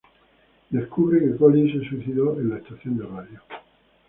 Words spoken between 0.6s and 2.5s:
Descubre que Colin se suicidó en